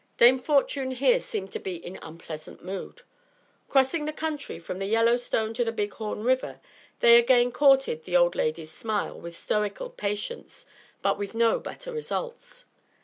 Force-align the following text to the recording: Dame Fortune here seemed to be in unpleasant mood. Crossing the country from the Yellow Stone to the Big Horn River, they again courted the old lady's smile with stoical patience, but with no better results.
Dame 0.17 0.39
Fortune 0.39 0.89
here 0.93 1.19
seemed 1.19 1.51
to 1.51 1.59
be 1.59 1.75
in 1.75 1.99
unpleasant 2.01 2.65
mood. 2.65 3.03
Crossing 3.69 4.05
the 4.05 4.11
country 4.11 4.57
from 4.57 4.79
the 4.79 4.87
Yellow 4.87 5.15
Stone 5.15 5.53
to 5.53 5.63
the 5.63 5.71
Big 5.71 5.93
Horn 5.93 6.23
River, 6.23 6.59
they 7.01 7.19
again 7.19 7.51
courted 7.51 8.05
the 8.05 8.17
old 8.17 8.33
lady's 8.33 8.71
smile 8.71 9.19
with 9.19 9.35
stoical 9.37 9.91
patience, 9.91 10.65
but 11.03 11.19
with 11.19 11.35
no 11.35 11.59
better 11.59 11.91
results. 11.93 12.65